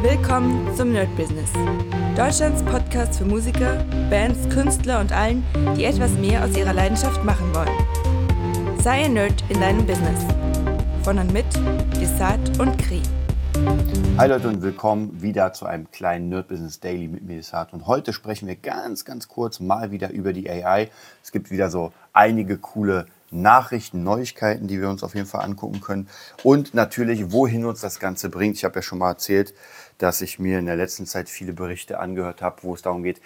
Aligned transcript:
Willkommen 0.00 0.72
zum 0.76 0.92
Nerd 0.92 1.14
Business. 1.16 1.50
Deutschlands 2.16 2.62
Podcast 2.62 3.18
für 3.18 3.24
Musiker, 3.24 3.84
Bands, 4.08 4.48
Künstler 4.48 5.00
und 5.00 5.10
allen, 5.10 5.42
die 5.76 5.82
etwas 5.86 6.12
mehr 6.12 6.44
aus 6.44 6.56
ihrer 6.56 6.72
Leidenschaft 6.72 7.24
machen 7.24 7.52
wollen. 7.52 8.78
Sei 8.80 9.06
ein 9.06 9.14
Nerd 9.14 9.42
in 9.48 9.60
deinem 9.60 9.84
Business. 9.84 10.24
Von 11.02 11.18
und 11.18 11.32
mit 11.32 11.46
Desart 12.00 12.60
und 12.60 12.78
Kri. 12.78 13.02
Hi 14.18 14.28
Leute 14.28 14.46
und 14.46 14.62
willkommen 14.62 15.20
wieder 15.20 15.52
zu 15.52 15.66
einem 15.66 15.90
kleinen 15.90 16.28
Nerd 16.28 16.46
Business 16.46 16.78
Daily 16.78 17.08
mit 17.08 17.24
mir 17.24 17.34
Desart. 17.34 17.72
Und 17.72 17.88
heute 17.88 18.12
sprechen 18.12 18.46
wir 18.46 18.54
ganz, 18.54 19.04
ganz 19.04 19.26
kurz 19.26 19.58
mal 19.58 19.90
wieder 19.90 20.10
über 20.10 20.32
die 20.32 20.48
AI. 20.48 20.90
Es 21.24 21.32
gibt 21.32 21.50
wieder 21.50 21.70
so 21.70 21.92
einige 22.12 22.58
coole 22.58 23.06
Nachrichten, 23.30 24.02
Neuigkeiten, 24.02 24.66
die 24.66 24.80
wir 24.80 24.88
uns 24.88 25.02
auf 25.02 25.14
jeden 25.14 25.26
Fall 25.26 25.44
angucken 25.44 25.80
können. 25.80 26.08
Und 26.42 26.74
natürlich, 26.74 27.32
wohin 27.32 27.64
uns 27.64 27.80
das 27.80 28.00
Ganze 28.00 28.28
bringt. 28.28 28.56
Ich 28.56 28.64
habe 28.64 28.76
ja 28.76 28.82
schon 28.82 28.98
mal 28.98 29.10
erzählt, 29.10 29.54
dass 29.98 30.20
ich 30.20 30.38
mir 30.38 30.58
in 30.58 30.66
der 30.66 30.76
letzten 30.76 31.06
Zeit 31.06 31.28
viele 31.28 31.52
Berichte 31.52 31.98
angehört 31.98 32.42
habe, 32.42 32.62
wo 32.62 32.74
es 32.74 32.82
darum 32.82 33.02
geht, 33.02 33.20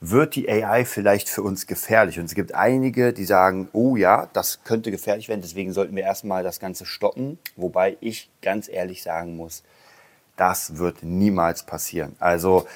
wird 0.00 0.36
die 0.36 0.48
AI 0.48 0.84
vielleicht 0.84 1.28
für 1.28 1.42
uns 1.42 1.66
gefährlich? 1.66 2.18
Und 2.18 2.26
es 2.26 2.34
gibt 2.34 2.54
einige, 2.54 3.12
die 3.12 3.24
sagen, 3.24 3.68
oh 3.72 3.96
ja, 3.96 4.28
das 4.32 4.62
könnte 4.62 4.90
gefährlich 4.90 5.28
werden, 5.28 5.40
deswegen 5.40 5.72
sollten 5.72 5.96
wir 5.96 6.04
erstmal 6.04 6.44
das 6.44 6.60
Ganze 6.60 6.86
stoppen. 6.86 7.38
Wobei 7.56 7.96
ich 8.00 8.30
ganz 8.40 8.68
ehrlich 8.68 9.02
sagen 9.02 9.36
muss, 9.36 9.64
das 10.36 10.78
wird 10.78 11.02
niemals 11.02 11.64
passieren. 11.64 12.14
Also 12.20 12.66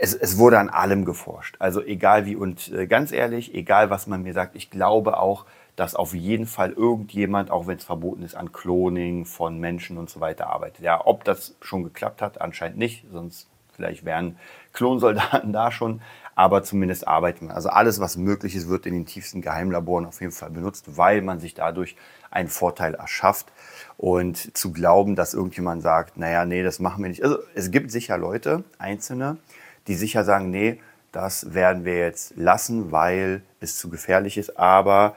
es, 0.00 0.14
es 0.14 0.38
wurde 0.38 0.58
an 0.58 0.68
allem 0.68 1.04
geforscht. 1.04 1.56
Also 1.58 1.82
egal 1.82 2.26
wie 2.26 2.36
und 2.36 2.72
äh, 2.72 2.86
ganz 2.86 3.12
ehrlich, 3.12 3.54
egal 3.54 3.90
was 3.90 4.06
man 4.06 4.22
mir 4.22 4.32
sagt, 4.32 4.56
ich 4.56 4.70
glaube 4.70 5.18
auch, 5.18 5.46
dass 5.76 5.94
auf 5.94 6.14
jeden 6.14 6.46
Fall 6.46 6.70
irgendjemand, 6.70 7.50
auch 7.50 7.66
wenn 7.66 7.78
es 7.78 7.84
verboten 7.84 8.22
ist, 8.22 8.36
an 8.36 8.52
Cloning 8.52 9.24
von 9.24 9.58
Menschen 9.58 9.98
und 9.98 10.08
so 10.08 10.20
weiter 10.20 10.48
arbeitet. 10.48 10.84
Ja, 10.84 11.04
ob 11.04 11.24
das 11.24 11.56
schon 11.60 11.82
geklappt 11.82 12.22
hat, 12.22 12.40
anscheinend 12.40 12.78
nicht, 12.78 13.04
sonst 13.10 13.48
vielleicht 13.74 14.04
wären 14.04 14.38
Klonsoldaten 14.72 15.52
da 15.52 15.72
schon, 15.72 16.00
aber 16.36 16.62
zumindest 16.62 17.06
arbeiten 17.06 17.48
wir. 17.48 17.54
Also 17.54 17.68
alles, 17.68 18.00
was 18.00 18.16
möglich 18.16 18.54
ist, 18.54 18.68
wird 18.68 18.86
in 18.86 18.94
den 18.94 19.06
tiefsten 19.06 19.40
Geheimlaboren 19.40 20.06
auf 20.06 20.20
jeden 20.20 20.32
Fall 20.32 20.50
benutzt, 20.50 20.96
weil 20.96 21.22
man 21.22 21.40
sich 21.40 21.54
dadurch 21.54 21.96
einen 22.30 22.48
Vorteil 22.48 22.94
erschafft. 22.94 23.52
Und 23.96 24.56
zu 24.56 24.72
glauben, 24.72 25.14
dass 25.14 25.34
irgendjemand 25.34 25.82
sagt, 25.82 26.16
naja, 26.16 26.44
nee, 26.44 26.64
das 26.64 26.80
machen 26.80 27.02
wir 27.02 27.08
nicht. 27.08 27.22
Also 27.22 27.38
es 27.54 27.70
gibt 27.70 27.92
sicher 27.92 28.18
Leute, 28.18 28.64
Einzelne, 28.78 29.38
die 29.86 29.94
sicher 29.94 30.24
sagen, 30.24 30.50
nee, 30.50 30.80
das 31.12 31.54
werden 31.54 31.84
wir 31.84 31.98
jetzt 31.98 32.36
lassen, 32.36 32.90
weil 32.90 33.42
es 33.60 33.78
zu 33.78 33.88
gefährlich 33.88 34.36
ist. 34.36 34.58
Aber 34.58 35.14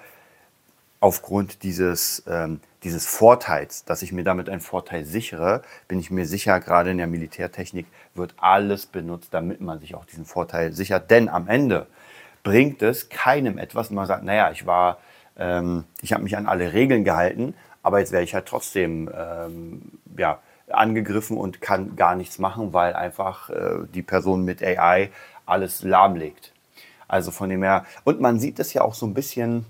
aufgrund 1.00 1.64
dieses, 1.64 2.24
ähm, 2.28 2.60
dieses 2.84 3.06
Vorteils, 3.06 3.84
dass 3.86 4.02
ich 4.02 4.12
mir 4.12 4.24
damit 4.24 4.50
einen 4.50 4.62
Vorteil 4.62 5.06
sichere, 5.06 5.64
bin 5.88 6.00
ich 6.00 6.12
mir 6.12 6.26
sicher, 6.26 6.60
gerade 6.60 6.92
in 6.92 6.98
der 6.98 7.08
Militärtechnik 7.08 7.88
wird 8.14 8.36
alles 8.38 8.86
benutzt, 8.86 9.30
damit 9.32 9.62
man 9.62 9.80
sich 9.80 9.96
auch 9.96 10.06
diesen 10.06 10.26
Vorteil 10.26 10.72
sichert. 10.74 11.10
Denn 11.10 11.30
am 11.30 11.48
Ende 11.48 11.88
bringt 12.44 12.82
es 12.82 13.10
keinem 13.10 13.58
etwas, 13.58 13.90
wenn 13.90 13.96
man 13.96 14.06
sagt, 14.06 14.24
naja, 14.24 14.52
ich 14.52 14.66
war, 14.66 15.00
ähm, 15.38 15.84
ich 16.02 16.14
habe 16.14 16.24
mich 16.24 16.38
an 16.38 16.46
alle 16.46 16.74
Regeln 16.74 17.04
gehalten, 17.04 17.56
aber 17.84 18.00
jetzt 18.00 18.12
werde 18.12 18.24
ich 18.24 18.34
halt 18.34 18.46
trotzdem 18.46 19.10
ähm, 19.16 19.82
ja, 20.18 20.40
angegriffen 20.78 21.38
und 21.38 21.62
kann 21.62 21.96
gar 21.96 22.16
nichts 22.16 22.40
machen, 22.40 22.74
weil 22.74 22.94
einfach 22.94 23.50
äh, 23.50 23.80
die 23.94 24.04
Person 24.04 24.44
mit 24.46 24.64
AI 24.64 25.12
alles 25.46 25.84
lahmlegt. 25.84 26.54
Also 27.08 27.32
von 27.32 27.50
dem 27.50 27.64
her, 27.64 27.86
und 28.04 28.20
man 28.20 28.40
sieht 28.40 28.60
es 28.60 28.74
ja 28.74 28.82
auch 28.82 28.94
so 28.94 29.06
ein 29.06 29.14
bisschen, 29.14 29.66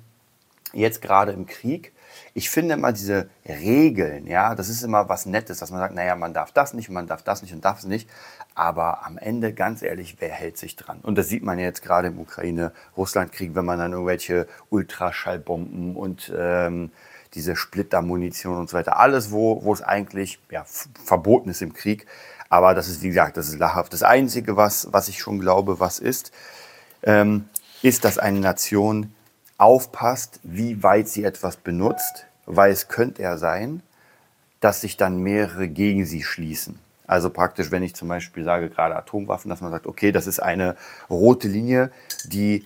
jetzt 0.74 1.02
gerade 1.02 1.32
im 1.32 1.46
Krieg, 1.46 1.94
ich 2.34 2.50
finde 2.50 2.76
immer 2.76 2.92
diese 2.92 3.30
Regeln, 3.48 4.28
ja, 4.28 4.56
das 4.56 4.70
ist 4.70 4.84
immer 4.84 5.10
was 5.10 5.26
Nettes, 5.26 5.60
dass 5.60 5.72
man 5.72 5.80
sagt, 5.80 5.94
naja, 5.94 6.16
man 6.16 6.34
darf 6.34 6.52
das 6.52 6.74
nicht 6.74 6.90
man 6.90 7.08
darf 7.08 7.24
das 7.24 7.42
nicht 7.42 7.54
und 7.54 7.64
darf 7.64 7.80
es 7.80 7.86
nicht. 7.86 8.10
Aber 8.56 9.06
am 9.06 9.18
Ende, 9.18 9.54
ganz 9.54 9.82
ehrlich, 9.82 10.18
wer 10.20 10.30
hält 10.30 10.58
sich 10.58 10.76
dran? 10.76 11.00
Und 11.04 11.18
das 11.18 11.30
sieht 11.30 11.44
man 11.44 11.60
ja 11.60 11.66
jetzt 11.66 11.84
gerade 11.84 12.08
im 12.08 12.20
Ukraine-Russland-Krieg, 12.20 13.54
wenn 13.54 13.66
man 13.66 13.78
dann 13.78 13.92
irgendwelche 13.92 14.48
Ultraschallbomben 14.70 15.96
und 15.96 16.32
ähm, 16.36 16.92
diese 17.34 17.56
Splittermunition 17.56 18.58
und 18.58 18.70
so 18.70 18.78
weiter, 18.78 19.00
alles, 19.00 19.32
wo, 19.32 19.64
wo 19.64 19.74
es 19.74 19.82
eigentlich 19.82 20.40
ja, 20.50 20.66
verboten 21.04 21.50
ist 21.50 21.62
im 21.62 21.74
Krieg. 21.74 22.06
Aber 22.50 22.74
das 22.74 22.88
ist, 22.88 23.02
wie 23.02 23.10
gesagt, 23.10 23.38
das 23.38 23.50
ist 23.50 23.60
lachhaft. 23.60 23.94
Das 23.94 24.04
Einzige, 24.04 24.56
was, 24.56 24.88
was 24.92 25.10
ich 25.10 25.20
schon 25.20 25.40
glaube, 25.40 25.80
was 25.80 26.00
ist, 26.00 26.32
ähm, 27.04 27.46
ist, 27.82 28.06
dass 28.06 28.18
eine 28.18 28.40
Nation 28.40 29.14
aufpasst, 29.58 30.40
wie 30.44 30.84
weit 30.84 31.08
sie 31.10 31.24
etwas 31.24 31.58
benutzt, 31.58 32.26
weil 32.46 32.72
es 32.72 32.88
könnte 32.88 33.24
ja 33.24 33.38
sein, 33.38 33.82
dass 34.60 34.82
sich 34.82 34.98
dann 34.98 35.22
mehrere 35.22 35.68
gegen 35.68 36.06
sie 36.06 36.24
schließen. 36.24 36.80
Also 37.06 37.30
praktisch, 37.30 37.72
wenn 37.72 37.84
ich 37.84 37.96
zum 37.96 38.08
Beispiel 38.08 38.44
sage, 38.44 38.70
gerade 38.70 38.96
Atomwaffen, 38.96 39.50
dass 39.50 39.62
man 39.62 39.72
sagt, 39.72 39.88
okay, 39.88 40.12
das 40.12 40.28
ist 40.28 40.40
eine 40.40 40.76
rote 41.10 41.48
Linie, 41.48 41.92
die 42.26 42.66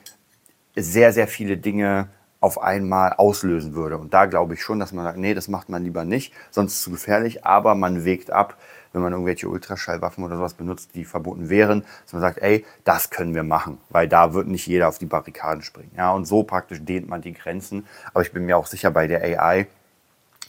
sehr, 0.75 1.13
sehr 1.13 1.27
viele 1.27 1.57
Dinge 1.57 2.07
auf 2.41 2.61
einmal 2.61 3.13
auslösen 3.13 3.75
würde. 3.75 3.97
Und 3.97 4.13
da 4.13 4.25
glaube 4.25 4.55
ich 4.55 4.63
schon, 4.63 4.79
dass 4.79 4.91
man 4.91 5.05
sagt, 5.05 5.17
nee, 5.17 5.33
das 5.33 5.47
macht 5.47 5.69
man 5.69 5.83
lieber 5.83 6.03
nicht, 6.03 6.33
sonst 6.49 6.73
ist 6.73 6.81
zu 6.81 6.91
gefährlich, 6.91 7.45
aber 7.45 7.75
man 7.75 8.03
wägt 8.03 8.31
ab, 8.31 8.57
wenn 8.93 9.01
man 9.01 9.13
irgendwelche 9.13 9.47
Ultraschallwaffen 9.47 10.23
oder 10.23 10.35
sowas 10.35 10.55
benutzt, 10.55 10.95
die 10.95 11.05
verboten 11.05 11.49
wären, 11.49 11.85
dass 12.03 12.13
man 12.13 12.21
sagt, 12.21 12.39
ey, 12.39 12.65
das 12.83 13.09
können 13.09 13.35
wir 13.35 13.43
machen, 13.43 13.77
weil 13.89 14.07
da 14.07 14.33
wird 14.33 14.47
nicht 14.47 14.67
jeder 14.67 14.89
auf 14.89 14.97
die 14.97 15.05
Barrikaden 15.05 15.61
springen. 15.61 15.91
Ja, 15.95 16.11
und 16.11 16.25
so 16.25 16.43
praktisch 16.43 16.83
dehnt 16.83 17.07
man 17.07 17.21
die 17.21 17.33
Grenzen. 17.33 17.85
Aber 18.13 18.23
ich 18.23 18.33
bin 18.33 18.45
mir 18.45 18.57
auch 18.57 18.65
sicher, 18.65 18.91
bei 18.91 19.07
der 19.07 19.21
AI 19.21 19.67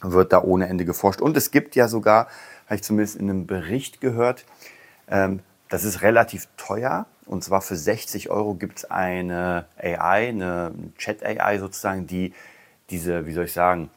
wird 0.01 0.33
da 0.33 0.41
ohne 0.41 0.67
Ende 0.67 0.83
geforscht. 0.83 1.21
Und 1.21 1.37
es 1.37 1.51
gibt 1.51 1.75
ja 1.75 1.87
sogar, 1.87 2.27
habe 2.65 2.75
ich 2.75 2.83
zumindest 2.83 3.15
in 3.15 3.29
einem 3.29 3.45
Bericht 3.45 4.01
gehört, 4.01 4.45
ähm, 5.07 5.39
das 5.73 5.85
ist 5.85 6.03
relativ 6.03 6.47
teuer. 6.55 7.07
Und 7.25 7.43
zwar 7.43 7.61
für 7.61 7.75
60 7.75 8.29
Euro 8.29 8.53
gibt 8.53 8.77
es 8.77 8.91
eine 8.91 9.65
AI, 9.75 10.29
eine 10.29 10.71
Chat-AI 10.99 11.57
sozusagen, 11.57 12.05
die 12.05 12.31
diese, 12.91 13.25
wie 13.25 13.33
soll 13.33 13.45
ich 13.45 13.53
sagen, 13.53 13.89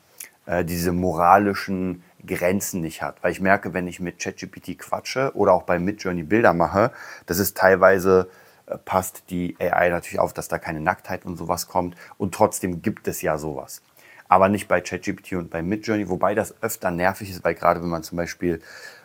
äh, 0.46 0.64
diese 0.64 0.92
moralischen 0.92 2.02
Grenzen 2.26 2.80
nicht 2.80 3.02
hat. 3.02 3.22
Weil 3.22 3.32
ich 3.32 3.42
merke, 3.42 3.74
wenn 3.74 3.86
ich 3.88 4.00
mit 4.00 4.18
ChatGPT 4.18 4.78
quatsche 4.78 5.32
oder 5.34 5.52
auch 5.52 5.64
bei 5.64 5.78
Midjourney 5.78 6.22
Bilder 6.22 6.54
mache, 6.54 6.92
das 7.26 7.38
ist 7.38 7.58
teilweise 7.58 8.30
äh, 8.64 8.78
passt 8.78 9.24
die 9.28 9.54
AI 9.60 9.90
natürlich 9.90 10.18
auf, 10.18 10.32
dass 10.32 10.48
da 10.48 10.56
keine 10.56 10.80
Nacktheit 10.80 11.26
und 11.26 11.36
sowas 11.36 11.66
kommt. 11.68 11.94
Und 12.16 12.34
trotzdem 12.34 12.80
gibt 12.80 13.06
es 13.06 13.20
ja 13.20 13.36
sowas. 13.36 13.82
Aber 14.28 14.48
nicht 14.48 14.66
bei 14.66 14.80
ChatGPT 14.80 15.34
und 15.34 15.50
bei 15.50 15.60
Midjourney, 15.60 16.08
wobei 16.08 16.34
das 16.34 16.54
öfter 16.62 16.90
nervig 16.90 17.28
ist, 17.28 17.44
weil 17.44 17.54
gerade 17.54 17.82
wenn 17.82 17.90
man 17.90 18.02
zum 18.02 18.16
Beispiel 18.16 18.62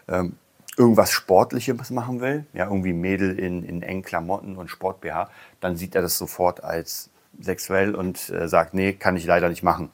ähm, 0.07 0.38
irgendwas 0.77 1.11
Sportliches 1.11 1.89
machen 1.89 2.21
will, 2.21 2.45
ja, 2.53 2.65
irgendwie 2.65 2.93
Mädel 2.93 3.37
in, 3.37 3.63
in 3.63 3.83
engen 3.83 4.03
Klamotten 4.03 4.55
und 4.55 4.69
Sport-BH, 4.69 5.29
dann 5.59 5.75
sieht 5.75 5.95
er 5.95 6.01
das 6.01 6.17
sofort 6.17 6.63
als 6.63 7.09
sexuell 7.39 7.95
und 7.95 8.29
äh, 8.29 8.47
sagt, 8.47 8.73
nee, 8.73 8.93
kann 8.93 9.15
ich 9.15 9.25
leider 9.25 9.49
nicht 9.49 9.63
machen. 9.63 9.89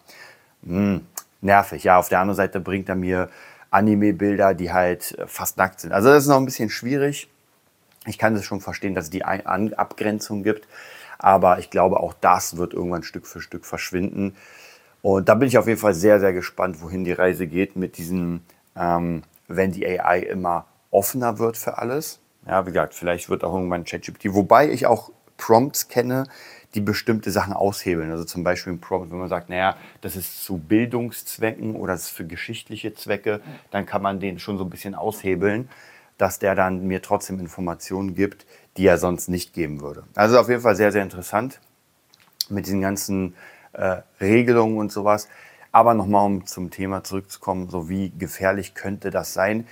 Hm, 0.65 1.01
nervig. 1.41 1.83
Ja, 1.83 1.97
auf 1.97 2.09
der 2.09 2.19
anderen 2.19 2.35
Seite 2.35 2.59
bringt 2.59 2.89
er 2.89 2.95
mir 2.95 3.29
Anime-Bilder, 3.71 4.53
die 4.53 4.71
halt 4.71 5.17
äh, 5.17 5.27
fast 5.27 5.57
nackt 5.57 5.79
sind. 5.79 5.91
Also 5.91 6.09
das 6.09 6.23
ist 6.23 6.29
noch 6.29 6.37
ein 6.37 6.45
bisschen 6.45 6.69
schwierig. 6.69 7.29
Ich 8.05 8.17
kann 8.17 8.35
es 8.35 8.45
schon 8.45 8.61
verstehen, 8.61 8.95
dass 8.95 9.05
es 9.05 9.09
die 9.09 9.25
Abgrenzung 9.25 10.43
gibt, 10.43 10.67
aber 11.19 11.59
ich 11.59 11.69
glaube, 11.69 11.99
auch 11.99 12.13
das 12.13 12.55
wird 12.55 12.73
irgendwann 12.73 13.03
Stück 13.03 13.27
für 13.27 13.41
Stück 13.41 13.65
verschwinden. 13.65 14.35
Und 15.01 15.27
da 15.29 15.35
bin 15.35 15.47
ich 15.47 15.57
auf 15.57 15.67
jeden 15.67 15.79
Fall 15.79 15.93
sehr, 15.93 16.19
sehr 16.19 16.33
gespannt, 16.33 16.81
wohin 16.81 17.03
die 17.03 17.11
Reise 17.11 17.47
geht 17.47 17.75
mit 17.75 17.97
diesem, 17.97 18.41
ähm, 18.75 19.23
wenn 19.47 19.71
die 19.71 19.87
AI 19.87 20.19
immer 20.19 20.65
offener 20.91 21.39
wird 21.39 21.57
für 21.57 21.77
alles. 21.77 22.19
Ja, 22.45 22.65
wie 22.65 22.71
gesagt, 22.71 22.93
vielleicht 22.93 23.29
wird 23.29 23.43
auch 23.43 23.53
irgendwann 23.53 23.83
ChatGPT, 23.83 24.33
wobei 24.33 24.69
ich 24.69 24.85
auch 24.85 25.11
Prompts 25.37 25.87
kenne, 25.87 26.25
die 26.73 26.81
bestimmte 26.81 27.31
Sachen 27.31 27.53
aushebeln. 27.53 28.11
Also 28.11 28.23
zum 28.23 28.43
Beispiel 28.43 28.73
ein 28.73 28.79
Prompt, 28.79 29.11
wenn 29.11 29.19
man 29.19 29.29
sagt, 29.29 29.49
naja, 29.49 29.77
das 30.01 30.15
ist 30.15 30.43
zu 30.43 30.57
Bildungszwecken 30.57 31.75
oder 31.75 31.93
das 31.93 32.03
ist 32.03 32.09
für 32.09 32.25
geschichtliche 32.25 32.93
Zwecke, 32.93 33.41
dann 33.71 33.85
kann 33.85 34.01
man 34.01 34.19
den 34.19 34.39
schon 34.39 34.57
so 34.57 34.63
ein 34.63 34.69
bisschen 34.69 34.95
aushebeln, 34.95 35.69
dass 36.17 36.39
der 36.39 36.55
dann 36.55 36.85
mir 36.87 37.01
trotzdem 37.01 37.39
Informationen 37.39 38.15
gibt, 38.15 38.45
die 38.75 38.85
er 38.85 38.97
sonst 38.97 39.27
nicht 39.27 39.53
geben 39.53 39.81
würde. 39.81 40.03
Also 40.15 40.39
auf 40.39 40.49
jeden 40.49 40.61
Fall 40.61 40.75
sehr, 40.75 40.91
sehr 40.91 41.03
interessant 41.03 41.59
mit 42.49 42.65
diesen 42.65 42.81
ganzen 42.81 43.35
äh, 43.73 44.01
Regelungen 44.19 44.77
und 44.77 44.91
sowas. 44.91 45.27
Aber 45.77 45.93
nochmal, 45.93 46.25
um 46.25 46.47
zum 46.47 46.71
Thema 46.71 47.03
zurückzukommen, 47.03 47.69
so 47.69 47.87
wie 47.87 48.09
gefährlich 48.09 48.73
könnte 48.73 49.11
das 49.11 49.35
sein? 49.35 49.67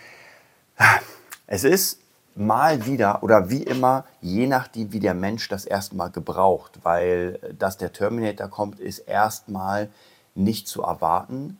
Es 1.47 1.63
ist 1.63 1.99
mal 2.35 2.85
wieder 2.85 3.23
oder 3.23 3.49
wie 3.49 3.63
immer, 3.63 4.05
je 4.21 4.45
nachdem, 4.45 4.93
wie 4.93 4.99
der 4.99 5.15
Mensch 5.15 5.47
das 5.47 5.65
erstmal 5.65 6.11
gebraucht, 6.11 6.77
weil 6.83 7.39
äh, 7.41 7.53
dass 7.55 7.77
der 7.77 7.91
Terminator 7.91 8.49
kommt, 8.49 8.79
ist 8.79 8.99
erstmal 8.99 9.89
nicht 10.35 10.67
zu 10.67 10.83
erwarten, 10.83 11.59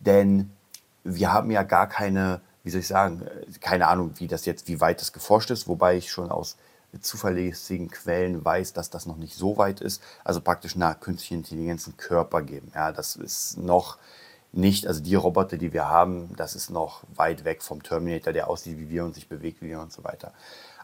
denn 0.00 0.52
wir 1.02 1.32
haben 1.32 1.50
ja 1.50 1.62
gar 1.62 1.88
keine, 1.88 2.42
wie 2.64 2.70
soll 2.70 2.80
ich 2.80 2.88
sagen, 2.88 3.22
äh, 3.22 3.58
keine 3.60 3.86
Ahnung, 3.88 4.12
wie 4.16 4.26
das 4.26 4.44
jetzt, 4.44 4.68
wie 4.68 4.82
weit 4.82 5.00
das 5.00 5.14
geforscht 5.14 5.50
ist, 5.50 5.68
wobei 5.68 5.96
ich 5.96 6.10
schon 6.10 6.30
aus 6.30 6.58
zuverlässigen 7.00 7.90
Quellen 7.90 8.44
weiß, 8.44 8.72
dass 8.72 8.90
das 8.90 9.06
noch 9.06 9.16
nicht 9.16 9.34
so 9.34 9.56
weit 9.56 9.80
ist. 9.80 10.02
Also 10.24 10.40
praktisch 10.40 10.76
einer 10.76 10.94
künstlichen 10.94 11.38
Intelligenz 11.38 11.86
einen 11.86 11.96
Körper 11.96 12.42
geben. 12.42 12.72
Ja, 12.74 12.92
das 12.92 13.16
ist 13.16 13.58
noch 13.58 13.98
nicht, 14.52 14.86
also 14.86 15.02
die 15.02 15.14
Roboter, 15.14 15.58
die 15.58 15.72
wir 15.72 15.88
haben, 15.88 16.34
das 16.36 16.54
ist 16.54 16.70
noch 16.70 17.02
weit 17.14 17.44
weg 17.44 17.62
vom 17.62 17.82
Terminator, 17.82 18.32
der 18.32 18.48
aussieht 18.48 18.78
wie 18.78 18.88
wir 18.88 19.04
und 19.04 19.14
sich 19.14 19.28
bewegt 19.28 19.60
wie 19.60 19.68
wir 19.68 19.80
und 19.80 19.92
so 19.92 20.02
weiter. 20.04 20.32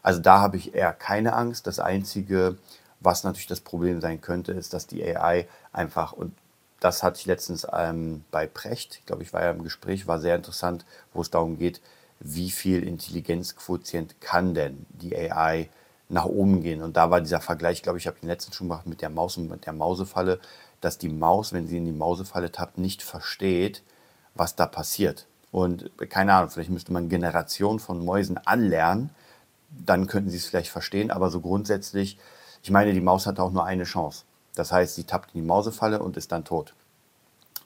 Also 0.03 0.21
da 0.21 0.41
habe 0.41 0.57
ich 0.57 0.75
eher 0.75 0.93
keine 0.93 1.33
Angst. 1.33 1.67
Das 1.67 1.79
Einzige, 1.79 2.59
was 3.01 3.25
natürlich 3.25 3.47
das 3.47 3.61
Problem 3.61 4.01
sein 4.01 4.21
könnte, 4.21 4.53
ist, 4.53 4.75
dass 4.75 4.87
die 4.87 5.05
AI 5.05 5.49
einfach, 5.73 6.13
und 6.13 6.35
das 6.81 7.03
hatte 7.03 7.21
ich 7.21 7.27
letztens 7.27 7.67
ähm, 7.73 8.25
bei 8.31 8.47
Precht, 8.47 8.97
ich 8.99 9.07
glaube, 9.07 9.23
ich 9.23 9.33
war 9.33 9.43
ja 9.43 9.53
im 9.53 9.63
Gespräch, 9.63 10.07
war 10.07 10.19
sehr 10.19 10.37
interessant, 10.37 10.85
wo 11.15 11.23
es 11.23 11.31
darum 11.31 11.57
geht, 11.57 11.81
wie 12.19 12.51
viel 12.51 12.83
Intelligenzquotient 12.83 14.21
kann 14.21 14.55
denn 14.55 14.87
die 14.91 15.17
AI 15.17 15.69
nach 16.09 16.27
oben 16.27 16.63
gehen. 16.63 16.83
Und 16.83 16.97
da 16.97 17.11
war 17.11 17.21
dieser 17.21 17.41
Vergleich, 17.41 17.83
glaube 17.83 17.99
ich, 17.99 18.07
habe 18.07 18.17
ich 18.17 18.21
den 18.21 18.29
letzten 18.29 18.53
schon 18.53 18.69
gemacht 18.69 18.87
mit 18.87 19.03
der 19.03 19.11
Maus 19.11 19.37
und 19.37 19.49
mit 19.49 19.67
der 19.67 19.73
Mausefalle, 19.73 20.41
dass 20.81 20.99
die 20.99 21.09
Maus, 21.09 21.53
wenn 21.53 21.67
sie 21.67 21.79
in 21.79 21.85
die 21.85 21.93
Mausefalle 21.93 22.53
tappt, 22.53 22.79
nicht 22.79 23.03
versteht, 23.03 23.83
was 24.35 24.57
da 24.57 24.67
passiert. 24.67 25.27
Und 25.51 25.91
keine 26.11 26.35
Ahnung, 26.35 26.51
vielleicht 26.51 26.71
müsste 26.71 26.93
man 26.93 27.09
Generationen 27.09 27.79
von 27.79 28.05
Mäusen 28.05 28.39
anlernen, 28.39 29.11
dann 29.71 30.07
könnten 30.07 30.31
sie 30.31 30.37
es 30.37 30.47
vielleicht 30.47 30.71
verstehen, 30.71 31.11
aber 31.11 31.31
so 31.31 31.41
grundsätzlich, 31.41 32.19
ich 32.63 32.71
meine, 32.71 32.93
die 32.93 33.01
Maus 33.01 33.27
hat 33.27 33.39
auch 33.39 33.53
nur 33.53 33.65
eine 33.65 33.85
Chance. 33.85 34.25
Das 34.55 34.73
heißt, 34.73 34.95
sie 34.95 35.05
tappt 35.05 35.35
in 35.35 35.41
die 35.41 35.47
Mausefalle 35.47 36.03
und 36.03 36.17
ist 36.17 36.33
dann 36.33 36.45
tot. 36.45 36.75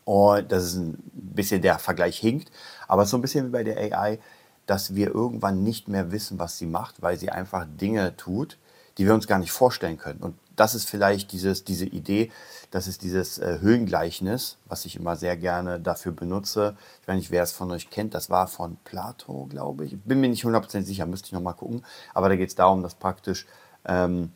Und 0.05 0.53
das 0.53 0.65
ist 0.65 0.77
ein 0.77 1.03
bisschen 1.15 1.63
der 1.63 1.79
Vergleich 1.79 2.19
hinkt, 2.19 2.53
aber 2.87 3.07
so 3.07 3.17
ein 3.17 3.23
bisschen 3.23 3.47
wie 3.47 3.51
bei 3.51 3.65
der 3.65 3.77
AI, 3.77 4.21
dass 4.67 4.95
wir 4.95 5.15
irgendwann 5.15 5.63
nicht 5.63 5.89
mehr 5.89 6.13
wissen, 6.13 6.39
was 6.39 6.59
sie 6.59 6.67
macht, 6.67 7.03
weil 7.03 7.19
sie 7.19 7.31
einfach 7.31 7.67
Dinge 7.81 8.17
tut, 8.17 8.59
die 8.99 9.07
wir 9.07 9.15
uns 9.15 9.27
gar 9.27 9.39
nicht 9.39 9.53
vorstellen 9.53 9.99
können. 9.99 10.21
Und 10.21 10.37
das 10.57 10.75
ist 10.75 10.89
vielleicht 10.89 11.33
dieses, 11.33 11.65
diese 11.65 11.85
Idee, 11.85 12.33
das 12.71 12.89
ist 12.89 13.03
dieses 13.03 13.39
äh, 13.39 13.59
Höhengleichnis, 13.61 14.57
was 14.67 14.87
ich 14.87 14.97
immer 14.97 15.17
sehr 15.17 15.37
gerne 15.37 15.79
dafür 15.79 16.13
benutze. 16.13 16.77
Ich 17.03 17.09
weiß 17.09 17.17
nicht, 17.17 17.31
wer 17.31 17.43
es 17.43 17.53
von 17.53 17.71
euch 17.71 17.91
kennt, 17.91 18.15
das 18.15 18.31
war 18.31 18.49
von 18.49 18.79
Plato, 18.85 19.47
glaube 19.51 19.85
ich. 19.85 20.01
Bin 20.03 20.21
mir 20.21 20.29
nicht 20.29 20.45
100% 20.45 20.83
sicher, 20.83 21.07
müsste 21.07 21.27
ich 21.27 21.33
nochmal 21.33 21.55
gucken. 21.55 21.85
Aber 22.15 22.29
da 22.29 22.37
geht 22.37 22.49
es 22.49 22.55
darum, 22.55 22.83
dass 22.83 22.95
praktisch 22.95 23.47
ähm, 23.85 24.33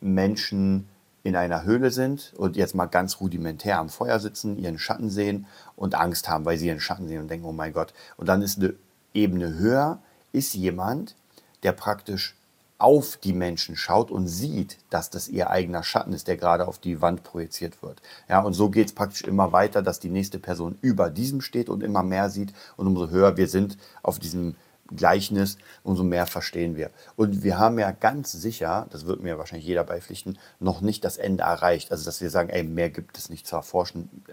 Menschen 0.00 0.88
in 1.22 1.36
einer 1.36 1.64
Höhle 1.64 1.90
sind 1.90 2.32
und 2.36 2.56
jetzt 2.56 2.74
mal 2.74 2.86
ganz 2.86 3.20
rudimentär 3.20 3.78
am 3.78 3.88
Feuer 3.88 4.20
sitzen, 4.20 4.56
ihren 4.56 4.78
Schatten 4.78 5.10
sehen 5.10 5.46
und 5.74 5.96
Angst 5.96 6.28
haben, 6.28 6.44
weil 6.44 6.56
sie 6.56 6.68
ihren 6.68 6.80
Schatten 6.80 7.08
sehen 7.08 7.20
und 7.20 7.28
denken, 7.28 7.46
oh 7.46 7.52
mein 7.52 7.72
Gott. 7.72 7.92
Und 8.16 8.28
dann 8.28 8.42
ist 8.42 8.58
eine 8.58 8.74
Ebene 9.16 9.58
höher, 9.58 10.00
ist 10.32 10.54
jemand, 10.54 11.16
der 11.62 11.72
praktisch 11.72 12.36
auf 12.78 13.16
die 13.16 13.32
Menschen 13.32 13.74
schaut 13.74 14.10
und 14.10 14.28
sieht, 14.28 14.76
dass 14.90 15.08
das 15.08 15.28
ihr 15.28 15.48
eigener 15.48 15.82
Schatten 15.82 16.12
ist, 16.12 16.28
der 16.28 16.36
gerade 16.36 16.68
auf 16.68 16.78
die 16.78 17.00
Wand 17.00 17.22
projiziert 17.22 17.82
wird. 17.82 18.02
Ja, 18.28 18.40
und 18.40 18.52
so 18.52 18.68
geht 18.68 18.88
es 18.88 18.94
praktisch 18.94 19.22
immer 19.22 19.52
weiter, 19.52 19.82
dass 19.82 19.98
die 19.98 20.10
nächste 20.10 20.38
Person 20.38 20.76
über 20.82 21.08
diesem 21.08 21.40
steht 21.40 21.70
und 21.70 21.82
immer 21.82 22.02
mehr 22.02 22.28
sieht. 22.28 22.52
Und 22.76 22.86
umso 22.86 23.08
höher 23.08 23.38
wir 23.38 23.48
sind 23.48 23.78
auf 24.02 24.18
diesem 24.18 24.56
Gleichnis, 24.94 25.58
umso 25.82 26.04
mehr 26.04 26.26
verstehen 26.26 26.76
wir. 26.76 26.90
Und 27.16 27.42
wir 27.42 27.58
haben 27.58 27.78
ja 27.78 27.90
ganz 27.90 28.30
sicher, 28.32 28.86
das 28.90 29.06
wird 29.06 29.22
mir 29.22 29.38
wahrscheinlich 29.38 29.66
jeder 29.66 29.84
beipflichten, 29.84 30.38
noch 30.60 30.80
nicht 30.80 31.04
das 31.04 31.16
Ende 31.16 31.42
erreicht. 31.42 31.90
Also, 31.90 32.04
dass 32.04 32.20
wir 32.20 32.30
sagen, 32.30 32.50
ey, 32.50 32.62
mehr 32.62 32.90
gibt 32.90 33.18
es 33.18 33.30
nicht 33.30 33.46
zu 33.46 33.56
erforschen. 33.56 34.24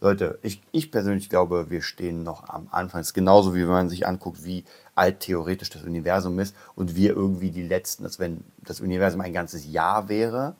Leute, 0.00 0.38
ich, 0.42 0.62
ich 0.70 0.92
persönlich 0.92 1.28
glaube, 1.28 1.70
wir 1.70 1.82
stehen 1.82 2.22
noch 2.22 2.48
am 2.48 2.68
Anfang. 2.70 3.00
Es 3.00 3.08
ist 3.08 3.14
genauso, 3.14 3.54
wie 3.54 3.62
wenn 3.62 3.68
man 3.68 3.88
sich 3.88 4.06
anguckt, 4.06 4.44
wie 4.44 4.64
alt 4.94 5.20
theoretisch 5.20 5.70
das 5.70 5.82
Universum 5.82 6.38
ist 6.38 6.54
und 6.76 6.94
wir 6.94 7.10
irgendwie 7.10 7.50
die 7.50 7.66
letzten, 7.66 8.04
als 8.04 8.18
wenn 8.20 8.44
das 8.58 8.80
Universum 8.80 9.20
ein 9.20 9.32
ganzes 9.32 9.66
Jahr 9.66 10.08
wäre, 10.08 10.54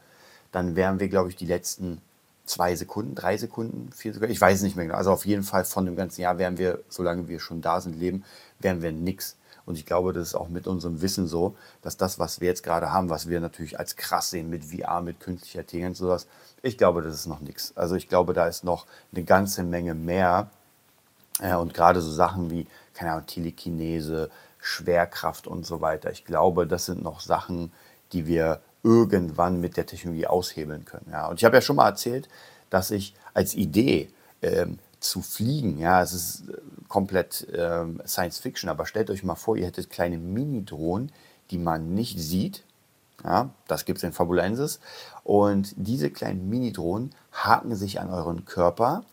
dann 0.50 0.74
wären 0.74 0.98
wir, 0.98 1.08
glaube 1.08 1.28
ich, 1.28 1.36
die 1.36 1.46
letzten 1.46 2.00
zwei 2.46 2.74
Sekunden, 2.74 3.14
drei 3.14 3.36
Sekunden, 3.36 3.92
vier 3.92 4.12
Sekunden, 4.12 4.32
ich 4.32 4.40
weiß 4.40 4.56
es 4.56 4.62
nicht 4.62 4.74
mehr 4.74 4.86
genau. 4.86 4.98
Also 4.98 5.12
auf 5.12 5.26
jeden 5.26 5.44
Fall 5.44 5.64
von 5.64 5.84
dem 5.84 5.96
ganzen 5.96 6.22
Jahr 6.22 6.38
wären 6.38 6.58
wir, 6.58 6.80
solange 6.88 7.28
wir 7.28 7.38
schon 7.38 7.60
da 7.60 7.80
sind, 7.80 7.96
leben, 7.96 8.24
wären 8.58 8.82
wir 8.82 8.90
nix. 8.90 9.36
Und 9.68 9.76
ich 9.76 9.84
glaube, 9.84 10.14
das 10.14 10.28
ist 10.28 10.34
auch 10.34 10.48
mit 10.48 10.66
unserem 10.66 11.02
Wissen 11.02 11.26
so, 11.26 11.54
dass 11.82 11.98
das, 11.98 12.18
was 12.18 12.40
wir 12.40 12.48
jetzt 12.48 12.62
gerade 12.62 12.90
haben, 12.90 13.10
was 13.10 13.28
wir 13.28 13.38
natürlich 13.38 13.78
als 13.78 13.96
krass 13.96 14.30
sehen 14.30 14.48
mit 14.48 14.64
VR, 14.64 15.02
mit 15.02 15.20
künstlicher 15.20 15.60
Intelligenz, 15.60 15.98
sowas, 15.98 16.26
ich 16.62 16.78
glaube, 16.78 17.02
das 17.02 17.14
ist 17.14 17.26
noch 17.26 17.40
nichts. 17.40 17.76
Also 17.76 17.94
ich 17.94 18.08
glaube, 18.08 18.32
da 18.32 18.46
ist 18.46 18.64
noch 18.64 18.86
eine 19.12 19.24
ganze 19.24 19.64
Menge 19.64 19.94
mehr. 19.94 20.48
Und 21.60 21.74
gerade 21.74 22.00
so 22.00 22.10
Sachen 22.10 22.50
wie, 22.50 22.66
keine 22.94 23.12
Ahnung, 23.12 23.26
Telekinese, 23.26 24.30
Schwerkraft 24.58 25.46
und 25.46 25.66
so 25.66 25.82
weiter. 25.82 26.10
Ich 26.12 26.24
glaube, 26.24 26.66
das 26.66 26.86
sind 26.86 27.02
noch 27.02 27.20
Sachen, 27.20 27.70
die 28.14 28.26
wir 28.26 28.62
irgendwann 28.82 29.60
mit 29.60 29.76
der 29.76 29.84
Technologie 29.84 30.28
aushebeln 30.28 30.86
können. 30.86 31.08
Ja. 31.10 31.26
Und 31.26 31.40
ich 31.40 31.44
habe 31.44 31.56
ja 31.56 31.60
schon 31.60 31.76
mal 31.76 31.90
erzählt, 31.90 32.26
dass 32.70 32.90
ich 32.90 33.14
als 33.34 33.54
Idee 33.54 34.08
ähm, 34.40 34.78
zu 34.98 35.20
fliegen, 35.20 35.78
ja, 35.78 36.00
es 36.02 36.14
ist 36.14 36.44
komplett 36.88 37.46
ähm, 37.54 38.00
Science 38.06 38.38
Fiction, 38.38 38.68
aber 38.68 38.86
stellt 38.86 39.10
euch 39.10 39.22
mal 39.22 39.34
vor, 39.34 39.56
ihr 39.56 39.66
hättet 39.66 39.90
kleine 39.90 40.18
Mini-Drohnen, 40.18 41.12
die 41.50 41.58
man 41.58 41.94
nicht 41.94 42.18
sieht. 42.18 42.64
Ja, 43.24 43.50
das 43.66 43.84
gibt 43.84 43.98
es 43.98 44.04
in 44.04 44.12
Fabulensis. 44.12 44.80
Und 45.24 45.74
diese 45.76 46.10
kleinen 46.10 46.48
Mini-Drohnen 46.48 47.14
haken 47.32 47.74
sich 47.74 48.00
an 48.00 48.10
euren 48.10 48.44
Körper 48.44 49.04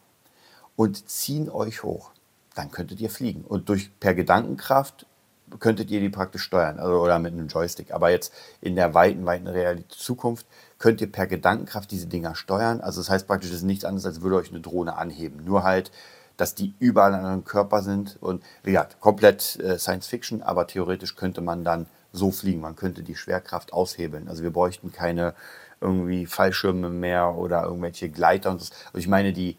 und 0.76 1.10
ziehen 1.10 1.50
euch 1.50 1.84
hoch. 1.84 2.12
Dann 2.54 2.72
könntet 2.72 3.00
ihr 3.02 3.10
fliegen. 3.10 3.44
Und 3.44 3.70
durch 3.70 3.90
per 4.00 4.14
Gedankenkraft 4.14 5.06
könntet 5.60 5.92
ihr 5.92 6.00
die 6.00 6.10
praktisch 6.10 6.44
steuern 6.44 6.80
also, 6.80 7.00
oder 7.00 7.20
mit 7.20 7.34
einem 7.34 7.48
Joystick. 7.48 7.92
Aber 7.92 8.10
jetzt 8.10 8.34
in 8.62 8.76
der 8.76 8.94
weiten, 8.94 9.26
weiten 9.26 9.48
Realität 9.48 9.92
Zukunft 9.92 10.46
könnt 10.78 11.02
ihr 11.02 11.12
per 11.12 11.28
Gedankenkraft 11.28 11.92
diese 11.92 12.08
Dinger 12.08 12.36
steuern. 12.36 12.82
Also 12.82 13.02
das 13.02 13.10
heißt 13.10 13.28
praktisch, 13.28 13.50
es 13.50 13.58
ist 13.58 13.64
nichts 13.64 13.86
anderes, 13.86 14.06
als 14.06 14.22
würde 14.22 14.38
euch 14.38 14.50
eine 14.50 14.62
Drohne 14.62 14.98
anheben. 14.98 15.44
Nur 15.46 15.64
halt, 15.64 15.92
dass 16.38 16.56
die 16.56 16.74
überall 16.80 17.14
an 17.14 17.26
eurem 17.26 17.46
Körper 17.46 17.82
sind. 17.82 18.18
Und 18.22 18.44
wie 18.64 18.72
gesagt, 18.72 19.00
komplett 19.00 19.58
äh, 19.60 19.78
Science 19.78 20.08
Fiction, 20.08 20.42
aber 20.42 20.68
theoretisch 20.68 21.16
könnte 21.16 21.42
man 21.42 21.64
dann 21.64 21.88
so 22.12 22.32
fliegen. 22.32 22.62
Man 22.62 22.76
könnte 22.76 23.04
die 23.04 23.16
Schwerkraft 23.16 23.74
aushebeln. 23.74 24.28
Also 24.28 24.44
wir 24.44 24.52
bräuchten 24.52 24.92
keine 24.92 25.34
irgendwie 25.82 26.26
Fallschirme 26.26 26.90
mehr 26.90 27.36
oder 27.36 27.64
irgendwelche 27.64 28.10
Gleiter 28.10 28.52
und 28.52 28.62
so. 28.62 28.74
Also 28.88 28.98
ich 28.98 29.08
meine, 29.08 29.34
die 29.34 29.58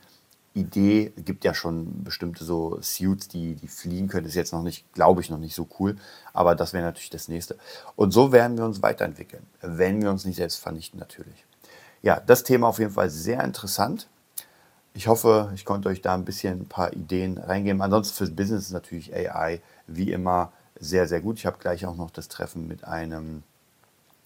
Idee 0.55 1.12
gibt 1.17 1.44
ja 1.44 1.52
schon 1.52 2.02
bestimmte 2.02 2.43
so 2.43 2.79
Suits, 2.81 3.29
die, 3.29 3.55
die 3.55 3.69
fliegen 3.69 4.08
können. 4.08 4.26
Ist 4.26 4.34
jetzt 4.34 4.55
noch 4.55 4.62
nicht, 4.62 4.90
glaube 4.94 5.20
ich, 5.20 5.29
noch 5.29 5.38
nicht 5.38 5.55
so 5.55 5.69
cool. 5.79 5.96
Aber 6.32 6.55
das 6.55 6.72
wäre 6.72 6.82
natürlich 6.82 7.11
das 7.11 7.29
nächste. 7.29 7.56
Und 7.94 8.12
so 8.12 8.32
werden 8.32 8.56
wir 8.56 8.64
uns 8.64 8.82
weiterentwickeln, 8.82 9.43
wenn 9.61 10.00
wir 10.00 10.11
uns 10.11 10.25
nicht 10.25 10.37
selbst 10.37 10.56
vernichten, 10.56 10.99
natürlich. 10.99 11.44
Ja, 12.02 12.20
das 12.20 12.43
Thema 12.43 12.69
auf 12.69 12.79
jeden 12.79 12.93
Fall 12.93 13.11
sehr 13.11 13.44
interessant. 13.44 14.08
Ich 14.96 15.08
hoffe, 15.08 15.52
ich 15.54 15.66
konnte 15.66 15.90
euch 15.90 16.00
da 16.00 16.14
ein 16.14 16.25
bisschen 16.25 16.62
ein 16.62 16.69
paar 16.69 16.94
Ideen 16.94 17.37
reingeben. 17.37 17.82
Ansonsten 17.82 18.16
fürs 18.16 18.34
Business 18.34 18.64
ist 18.64 18.72
natürlich 18.72 19.14
AI 19.14 19.60
wie 19.87 20.10
immer 20.10 20.52
sehr, 20.81 21.06
sehr 21.06 21.20
gut. 21.20 21.37
Ich 21.37 21.44
habe 21.44 21.58
gleich 21.58 21.84
auch 21.84 21.96
noch 21.96 22.10
das 22.10 22.29
Treffen 22.29 22.67
mit 22.67 22.82
einem 22.84 23.43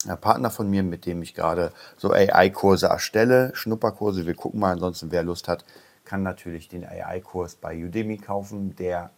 äh, 0.07 0.15
Partner 0.15 0.49
von 0.49 0.71
mir, 0.71 0.85
mit 0.85 1.07
dem 1.07 1.23
ich 1.23 1.35
gerade 1.35 1.73
so 1.97 2.13
AI-Kurse 2.13 2.87
erstelle, 2.87 3.51
Schnupperkurse. 3.53 4.27
Wir 4.27 4.35
gucken 4.35 4.61
mal, 4.61 4.71
ansonsten 4.71 5.11
wer 5.11 5.25
Lust 5.25 5.49
hat, 5.49 5.65
kann 6.05 6.23
natürlich 6.23 6.69
den 6.69 6.87
AI-Kurs 6.87 7.57
bei 7.57 7.77
Udemy 7.77 8.19
kaufen, 8.19 8.77
der 8.77 9.11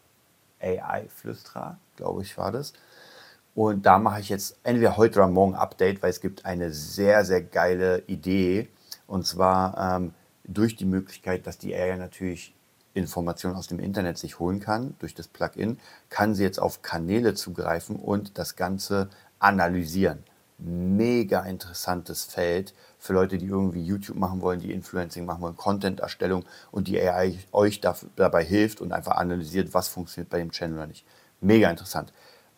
AI-Flüsterer, 0.59 1.77
glaube 1.97 2.23
ich, 2.23 2.39
war 2.39 2.51
das. 2.51 2.73
Und 3.55 3.85
da 3.85 3.99
mache 3.99 4.21
ich 4.21 4.31
jetzt 4.31 4.57
entweder 4.65 4.97
heute 4.97 5.19
oder 5.19 5.29
morgen 5.29 5.55
Update, 5.55 6.03
weil 6.03 6.09
es 6.09 6.23
gibt 6.23 6.47
eine 6.47 6.73
sehr, 6.73 7.27
sehr 7.27 7.43
geile 7.43 7.99
Idee. 8.07 8.69
Und 9.07 9.27
zwar 9.27 9.97
ähm, 9.97 10.15
durch 10.45 10.77
die 10.77 10.85
Möglichkeit, 10.85 11.47
dass 11.47 11.59
die 11.59 11.75
AI 11.75 11.97
natürlich 11.97 12.55
Informationen 12.95 13.57
aus 13.57 13.69
dem 13.69 13.79
Internet 13.79 14.19
sich 14.19 14.39
holen 14.39 14.61
kann, 14.61 14.95
durch 14.99 15.15
das 15.15 15.29
Plugin, 15.29 15.79
kann 16.11 16.35
sie 16.35 16.43
jetzt 16.43 16.61
auf 16.61 16.83
Kanäle 16.83 17.35
zugreifen 17.35 17.97
und 17.97 18.39
das 18.39 18.57
Ganze 18.57 19.09
analysieren. 19.39 20.25
Mega 20.59 21.41
interessantes 21.41 22.25
Feld 22.25 22.75
für 22.99 23.15
Leute, 23.15 23.39
die 23.39 23.47
irgendwie 23.47 23.83
YouTube 23.83 24.17
machen 24.17 24.43
wollen, 24.43 24.61
die 24.61 24.73
Influencing 24.73 25.25
machen 25.25 25.41
wollen, 25.41 25.57
Content-Erstellung 25.57 26.45
und 26.71 26.87
die 26.87 27.01
AI 27.01 27.39
euch 27.51 27.81
dabei 27.81 28.45
hilft 28.45 28.81
und 28.81 28.93
einfach 28.93 29.17
analysiert, 29.17 29.75
was 29.75 29.89
funktioniert 29.89 30.31
bei 30.31 30.39
dem 30.39 30.53
Channel 30.53 30.77
oder 30.77 30.87
nicht. 30.87 31.05
Mega 31.41 31.69
interessant. 31.69 32.13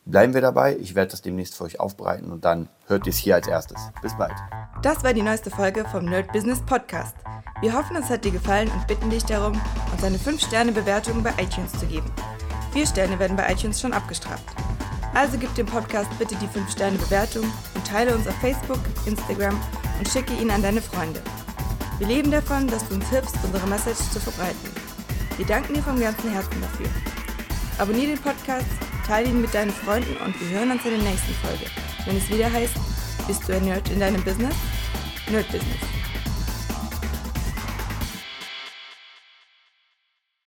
Bleiben 0.04 0.34
wir 0.34 0.42
dabei. 0.42 0.76
Ich 0.76 0.94
werde 0.94 1.12
das 1.12 1.22
demnächst 1.22 1.54
für 1.54 1.64
euch 1.64 1.80
aufbereiten 1.80 2.30
und 2.30 2.44
dann 2.44 2.68
hört 2.88 3.06
ihr 3.06 3.10
es 3.10 3.16
hier 3.16 3.36
als 3.36 3.48
erstes. 3.48 3.78
Bis 4.02 4.14
bald. 4.18 4.34
Das 4.82 5.02
war 5.02 5.14
die 5.14 5.22
neueste 5.22 5.48
Folge 5.48 5.86
vom 5.86 6.04
Nerd 6.04 6.30
Business 6.30 6.60
Podcast. 6.60 7.16
Wir 7.64 7.72
hoffen, 7.72 7.96
es 7.96 8.10
hat 8.10 8.26
dir 8.26 8.30
gefallen 8.30 8.70
und 8.70 8.86
bitten 8.86 9.08
dich 9.08 9.24
darum, 9.24 9.58
uns 9.90 10.04
eine 10.04 10.18
5-Sterne-Bewertung 10.18 11.22
bei 11.22 11.30
iTunes 11.42 11.72
zu 11.72 11.86
geben. 11.86 12.12
4 12.74 12.86
Sterne 12.86 13.18
werden 13.18 13.38
bei 13.38 13.50
iTunes 13.50 13.80
schon 13.80 13.94
abgestraft. 13.94 14.44
Also 15.14 15.38
gib 15.38 15.54
dem 15.54 15.64
Podcast 15.64 16.10
bitte 16.18 16.36
die 16.36 16.46
5-Sterne-Bewertung 16.46 17.50
und 17.74 17.86
teile 17.86 18.14
uns 18.14 18.28
auf 18.28 18.34
Facebook, 18.42 18.80
Instagram 19.06 19.58
und 19.98 20.06
schicke 20.06 20.34
ihn 20.34 20.50
an 20.50 20.60
deine 20.60 20.82
Freunde. 20.82 21.22
Wir 21.96 22.06
leben 22.06 22.30
davon, 22.30 22.66
dass 22.66 22.86
du 22.86 22.96
uns 22.96 23.08
hilfst, 23.08 23.36
unsere 23.42 23.66
Message 23.66 24.10
zu 24.12 24.20
verbreiten. 24.20 24.68
Wir 25.38 25.46
danken 25.46 25.72
dir 25.72 25.82
vom 25.82 25.98
ganzen 25.98 26.32
Herzen 26.32 26.60
dafür. 26.60 26.90
Abonnier 27.78 28.08
den 28.08 28.18
Podcast, 28.18 28.66
teile 29.06 29.30
ihn 29.30 29.40
mit 29.40 29.54
deinen 29.54 29.72
Freunden 29.72 30.18
und 30.18 30.38
wir 30.38 30.58
hören 30.58 30.70
uns 30.70 30.84
in 30.84 30.90
der 30.90 31.10
nächsten 31.10 31.32
Folge, 31.36 31.64
wenn 32.04 32.18
es 32.18 32.28
wieder 32.28 32.52
heißt, 32.52 32.74
bist 33.26 33.48
du 33.48 33.54
ein 33.54 33.64
Nerd 33.64 33.88
in 33.88 34.00
deinem 34.00 34.22
Business? 34.22 34.54
Nerd 35.30 35.50
Business. 35.50 35.93